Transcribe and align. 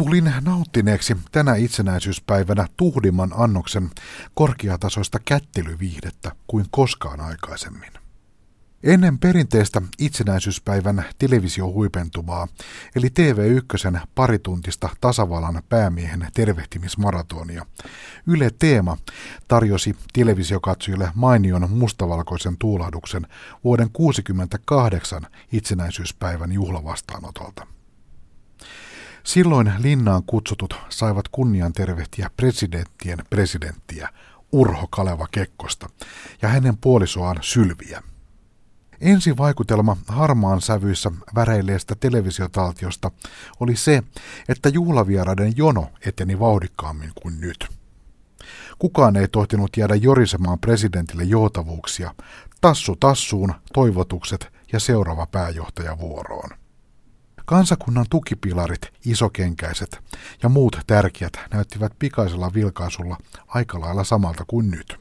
Tulin 0.00 0.32
nauttineeksi 0.40 1.16
tänä 1.32 1.54
itsenäisyyspäivänä 1.54 2.66
tuhdimman 2.76 3.30
annoksen 3.36 3.90
korkeatasoista 4.34 5.18
kättelyviihdettä 5.24 6.32
kuin 6.46 6.66
koskaan 6.70 7.20
aikaisemmin. 7.20 7.90
Ennen 8.82 9.18
perinteistä 9.18 9.82
itsenäisyyspäivän 9.98 11.04
televisiohuipentumaa, 11.18 12.48
eli 12.96 13.06
TV1 13.06 13.98
parituntista 14.14 14.88
tasavallan 15.00 15.62
päämiehen 15.68 16.28
tervehtimismaratonia, 16.34 17.66
Yle 18.26 18.50
Teema 18.58 18.96
tarjosi 19.48 19.96
televisiokatsojille 20.12 21.10
mainion 21.14 21.70
mustavalkoisen 21.70 22.56
tuulahduksen 22.58 23.26
vuoden 23.64 23.90
1968 23.90 25.26
itsenäisyyspäivän 25.52 26.52
juhlavastaanotolta. 26.52 27.79
Silloin 29.24 29.72
linnaan 29.78 30.22
kutsutut 30.26 30.74
saivat 30.88 31.28
kunnian 31.28 31.72
tervehtiä 31.72 32.30
presidenttien 32.36 33.18
presidenttiä 33.30 34.08
Urho 34.52 34.86
Kaleva 34.90 35.26
Kekkosta 35.30 35.88
ja 36.42 36.48
hänen 36.48 36.76
puolisoaan 36.76 37.38
Sylviä. 37.40 38.02
Ensi 39.00 39.36
vaikutelma 39.36 39.96
harmaan 40.06 40.60
sävyissä 40.60 41.10
väreileestä 41.34 41.94
televisiotaltiosta 41.94 43.10
oli 43.60 43.76
se, 43.76 44.02
että 44.48 44.68
juhlavieraiden 44.68 45.56
jono 45.56 45.90
eteni 46.06 46.38
vauhdikkaammin 46.38 47.12
kuin 47.22 47.40
nyt. 47.40 47.68
Kukaan 48.78 49.16
ei 49.16 49.28
tohtinut 49.28 49.76
jäädä 49.76 49.94
jorisemaan 49.94 50.58
presidentille 50.58 51.24
joutavuuksia, 51.24 52.14
tassu 52.60 52.96
tassuun, 52.96 53.54
toivotukset 53.72 54.52
ja 54.72 54.80
seuraava 54.80 55.26
pääjohtaja 55.26 55.98
vuoroon. 55.98 56.50
Kansakunnan 57.50 58.06
tukipilarit, 58.10 58.80
isokenkäiset 59.06 60.00
ja 60.42 60.48
muut 60.48 60.80
tärkeät 60.86 61.32
näyttivät 61.52 61.92
pikaisella 61.98 62.54
vilkaisulla 62.54 63.18
aika 63.48 63.80
lailla 63.80 64.04
samalta 64.04 64.44
kuin 64.46 64.70
nyt. 64.70 65.00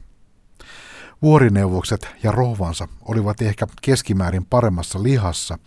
Vuorineuvokset 1.21 2.07
ja 2.23 2.31
rohvansa 2.31 2.87
olivat 3.01 3.41
ehkä 3.41 3.67
keskimäärin 3.81 4.45
paremmassa 4.45 5.03
lihassa, 5.03 5.57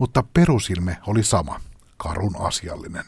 mutta 0.00 0.24
perusilme 0.34 0.96
oli 1.06 1.22
sama, 1.22 1.60
karun 1.96 2.36
asiallinen. 2.38 3.04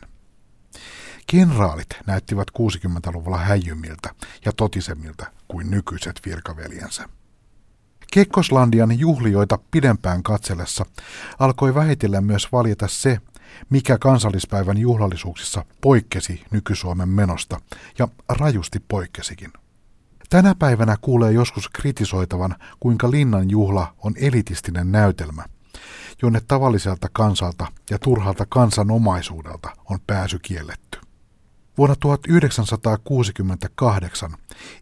Kenraalit 1.27 1.89
näyttivät 2.07 2.49
60-luvulla 2.59 3.39
häijymiltä 3.39 4.15
ja 4.45 4.53
totisemmilta 4.53 5.27
kuin 5.49 5.71
nykyiset 5.71 6.21
virkaveljensä. 6.27 7.09
Kekkoslandian 8.15 8.99
juhlioita 8.99 9.59
pidempään 9.71 10.23
katsellessa 10.23 10.87
alkoi 11.39 11.75
vähitellen 11.75 12.25
myös 12.25 12.53
valjeta 12.53 12.89
se, 12.89 13.19
mikä 13.71 13.99
kansallispäivän 13.99 14.79
juhlallisuuksissa 14.79 15.65
poikkesi 15.81 16.45
nyky-Suomen 16.51 17.09
menosta, 17.09 17.61
ja 17.99 18.09
rajusti 18.29 18.81
poikkesikin. 18.89 19.53
Tänä 20.31 20.55
päivänä 20.55 20.97
kuulee 21.01 21.33
joskus 21.33 21.69
kritisoitavan, 21.69 22.57
kuinka 22.81 23.11
linnan 23.11 23.51
juhla 23.51 23.95
on 23.99 24.15
elitistinen 24.17 24.93
näytelmä, 24.93 25.45
jonne 26.23 26.41
tavalliselta 26.49 27.09
kansalta 27.13 27.67
ja 27.91 27.99
turhalta 27.99 28.47
kansanomaisuudelta 28.49 29.71
on 29.91 29.99
pääsy 30.07 30.39
kielletty. 30.39 30.99
Vuonna 31.79 31.97
1968 31.97 34.37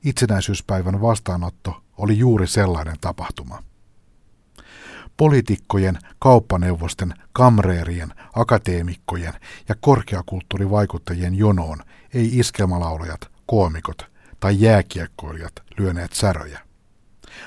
itsenäisyyspäivän 0.05 1.01
vastaanotto 1.01 1.82
oli 1.99 2.19
juuri 2.19 2.47
sellainen 2.47 2.97
tapahtuma. 3.01 3.63
Poliitikkojen, 5.17 5.99
kauppaneuvosten, 6.19 7.15
kamreerien, 7.33 8.15
akateemikkojen 8.35 9.33
ja 9.69 9.75
korkeakulttuurivaikuttajien 9.81 11.35
jonoon 11.35 11.79
ei 12.15 12.39
iskelmalaulajat, 12.39 13.21
koomikot 13.47 14.07
tai 14.41 14.61
jääkiekkoilijat 14.61 15.53
lyöneet 15.79 16.13
säröjä. 16.13 16.61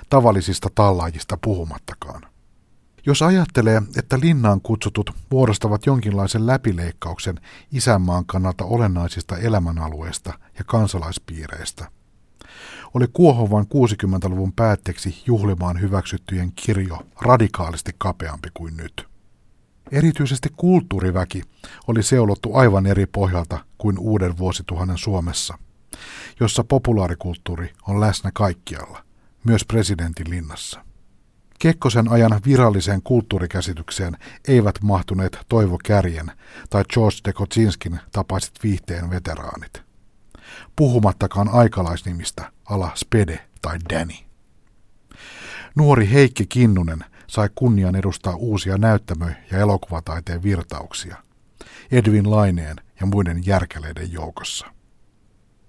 Tavallisista 0.10 0.70
tallaajista 0.76 1.38
puhumattakaan. 1.42 2.22
Jos 3.06 3.22
ajattelee, 3.22 3.82
että 3.98 4.20
linnaan 4.20 4.62
kutsutut 4.62 5.12
muodostavat 5.32 5.86
jonkinlaisen 5.86 6.48
läpileikkauksen 6.48 7.40
isänmaan 7.72 8.26
kannalta 8.26 8.66
olennaisista 8.66 9.38
elämänalueista 9.38 10.34
ja 10.58 10.64
kansalaispiireistä, 10.64 11.92
oli 12.96 13.06
Kuohovan 13.14 13.66
60-luvun 13.66 14.54
päätteeksi 14.54 15.24
juhlimaan 15.26 15.82
hyväksyttyjen 15.82 16.52
kirjo 16.52 17.00
radikaalisti 17.22 17.92
kapeampi 17.98 18.50
kuin 18.54 18.78
nyt. 18.78 19.08
Erityisesti 19.92 20.50
kulttuuriväki 20.58 21.42
oli 21.88 22.04
seulottu 22.04 22.56
aivan 22.56 22.86
eri 22.86 23.06
pohjalta 23.06 23.66
kuin 23.78 24.00
uuden 24.00 24.38
vuosituhannen 24.38 24.98
Suomessa, 24.98 25.58
jossa 26.40 26.64
populaarikulttuuri 26.64 27.74
on 27.88 28.02
läsnä 28.02 28.32
kaikkialla, 28.34 29.04
myös 29.44 29.66
presidentin 29.66 30.30
linnassa. 30.30 30.86
Kekkosen 31.60 32.12
ajan 32.12 32.42
viralliseen 32.46 33.02
kulttuurikäsitykseen 33.02 34.18
eivät 34.48 34.82
mahtuneet 34.82 35.38
Toivo 35.50 35.78
Kärjen 35.84 36.32
tai 36.70 36.84
George 36.94 37.18
de 37.26 37.34
Kotsinskin 37.34 38.00
tapaiset 38.12 38.54
viihteen 38.64 39.10
veteraanit. 39.10 39.84
Puhumattakaan 40.76 41.50
aikalaisnimistä 41.50 42.55
ala 42.66 42.92
Spede 42.96 43.40
tai 43.62 43.78
Danny. 43.94 44.16
Nuori 45.76 46.10
Heikki 46.12 46.46
Kinnunen 46.46 47.06
sai 47.28 47.50
kunnian 47.56 47.96
edustaa 47.96 48.36
uusia 48.36 48.78
näyttämö- 48.78 49.36
ja 49.52 49.58
elokuvataiteen 49.58 50.44
virtauksia. 50.44 51.18
Edwin 51.92 52.32
Laineen 52.32 52.76
ja 53.00 53.06
muiden 53.06 53.46
järkeleiden 53.46 54.12
joukossa. 54.12 54.68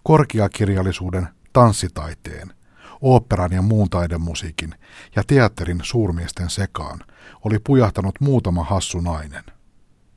Korkeakirjallisuuden, 0.03 1.29
tanssitaiteen, 1.53 2.53
oopperan 3.01 3.53
ja 3.53 3.63
muun 3.63 3.91
taidemusiikin 3.91 4.75
ja 5.17 5.23
teatterin 5.27 5.81
suurmiesten 5.83 6.51
sekaan 6.51 7.01
oli 7.45 7.59
pujahtanut 7.59 8.21
muutama 8.21 8.65
hassu 8.65 9.01
nainen. 9.01 9.45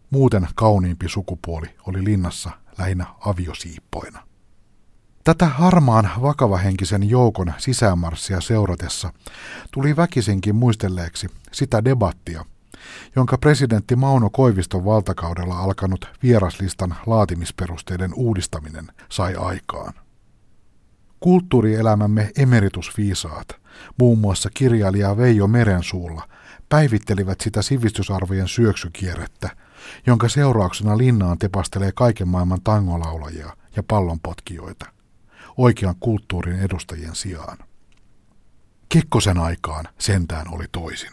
Muuten 0.10 0.48
kauniimpi 0.56 1.10
sukupuoli 1.10 1.68
oli 1.88 2.04
linnassa 2.04 2.52
lähinnä 2.78 3.06
aviosiippoina. 3.26 4.29
Tätä 5.30 5.46
harmaan 5.46 6.10
vakavahenkisen 6.22 7.10
joukon 7.10 7.54
sisämarssia 7.58 8.42
seuratessa 8.42 9.14
tuli 9.72 9.96
väkisinkin 9.96 10.56
muistelleeksi 10.56 11.28
sitä 11.52 11.86
debattia, 11.86 12.46
jonka 13.16 13.38
presidentti 13.38 13.96
Mauno 13.96 14.30
Koiviston 14.30 14.86
valtakaudella 14.86 15.60
alkanut 15.60 16.06
vieraslistan 16.24 16.96
laatimisperusteiden 17.06 18.14
uudistaminen 18.14 18.88
sai 19.10 19.36
aikaan. 19.36 19.94
Kulttuurielämämme 21.20 22.32
emeritusviisaat, 22.38 23.48
muun 24.00 24.20
muassa 24.20 24.50
kirjailija 24.54 25.18
Veijo 25.18 25.48
Merensuulla, 25.48 26.28
päivittelivät 26.70 27.42
sitä 27.42 27.62
sivistysarvojen 27.62 28.48
syöksykierrettä, 28.48 29.50
jonka 30.08 30.30
seurauksena 30.30 30.98
linnaan 30.98 31.38
tepastelee 31.38 31.92
kaiken 31.96 32.28
maailman 32.28 32.62
tangolaulajia 32.64 33.56
ja 33.76 33.84
pallonpotkijoita– 33.84 34.86
oikean 35.60 35.96
kulttuurin 36.00 36.60
edustajien 36.60 37.16
sijaan. 37.16 37.58
Kekkosen 38.90 39.38
aikaan 39.38 39.86
sentään 39.98 40.54
oli 40.54 40.66
toisin. 40.72 41.12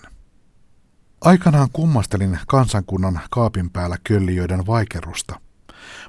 Aikanaan 1.20 1.68
kummastelin 1.72 2.38
kansankunnan 2.46 3.20
kaapin 3.30 3.70
päällä 3.70 3.96
köllijöiden 4.04 4.66
vaikerusta, 4.66 5.40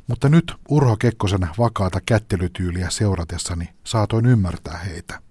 mutta 0.07 0.29
nyt 0.29 0.53
Urho 0.69 0.97
Kekkosen 0.97 1.47
vakaata 1.57 2.01
kättelytyyliä 2.05 2.89
seuratessani 2.89 3.69
saatoin 3.83 4.25
ymmärtää 4.25 4.77
heitä. 4.77 5.21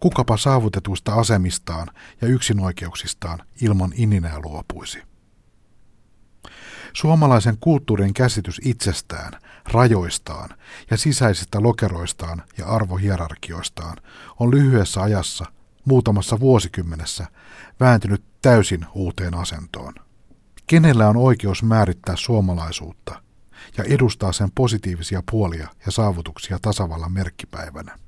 Kukapa 0.00 0.36
saavutetuista 0.36 1.14
asemistaan 1.14 1.88
ja 2.20 2.28
yksinoikeuksistaan 2.28 3.38
ilman 3.60 3.92
ininää 3.96 4.40
luopuisi. 4.44 5.02
Suomalaisen 6.96 7.56
kulttuurin 7.60 8.14
käsitys 8.14 8.60
itsestään, 8.64 9.32
rajoistaan 9.72 10.50
ja 10.90 10.96
sisäisistä 10.96 11.62
lokeroistaan 11.62 12.42
ja 12.58 12.66
arvohierarkioistaan 12.66 13.96
on 14.40 14.50
lyhyessä 14.50 15.02
ajassa, 15.02 15.44
muutamassa 15.84 16.40
vuosikymmenessä, 16.40 17.26
vääntynyt 17.80 18.24
täysin 18.42 18.86
uuteen 18.94 19.34
asentoon. 19.34 19.94
Kenellä 20.66 21.08
on 21.08 21.16
oikeus 21.16 21.62
määrittää 21.62 22.16
suomalaisuutta 22.16 23.22
ja 23.78 23.84
edustaa 23.84 24.32
sen 24.32 24.48
positiivisia 24.54 25.22
puolia 25.30 25.68
ja 25.86 25.92
saavutuksia 25.92 26.58
tasavallan 26.62 27.12
merkkipäivänä? 27.12 27.98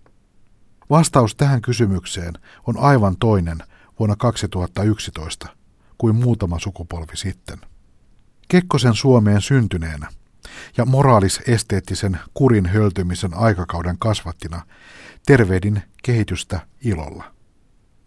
Vastaus 0.91 1.35
tähän 1.35 1.62
kysymykseen 1.62 2.35
on 2.67 2.79
aivan 2.79 3.17
toinen 3.17 3.59
vuonna 3.99 4.17
2011 4.17 5.49
kuin 5.99 6.17
muutama 6.17 6.59
sukupolvi 6.59 7.17
sitten. 7.17 7.59
Kekkosen 8.48 8.94
Suomeen 8.94 9.43
syntyneenä 9.43 10.08
ja 10.76 10.84
moraalisesteettisen 10.84 12.19
kurin 12.34 12.66
höltymisen 12.66 13.34
aikakauden 13.34 13.98
kasvattina 13.98 14.62
tervehdin 15.26 15.82
kehitystä 16.02 16.60
ilolla. 16.84 17.25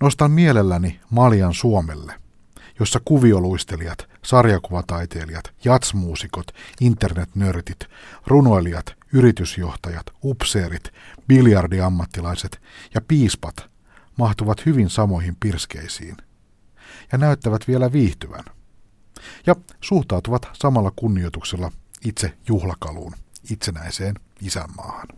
Nostan 0.01 0.31
mielelläni 0.31 0.99
Maljan 1.09 1.53
Suomelle, 1.53 2.13
jossa 2.79 2.99
kuvioluistelijat, 3.05 4.09
sarjakuvataiteilijat, 4.21 5.53
jatsmuusikot, 5.65 6.51
internetnörtit, 6.81 7.79
runoilijat, 8.27 8.95
yritysjohtajat, 9.13 10.05
upseerit, 10.23 10.83
biljardiammattilaiset 11.27 12.61
ja 12.93 13.01
piispat 13.01 13.69
mahtuvat 14.17 14.65
hyvin 14.65 14.89
samoihin 14.89 15.37
pirskeisiin 15.39 16.17
ja 17.11 17.17
näyttävät 17.17 17.67
vielä 17.67 17.91
viihtyvän 17.91 18.43
ja 19.45 19.55
suhtautuvat 19.81 20.49
samalla 20.53 20.91
kunnioituksella 20.95 21.71
itse 22.05 22.37
juhlakaluun, 22.47 23.13
itsenäiseen 23.51 24.15
isänmaahan. 24.41 25.07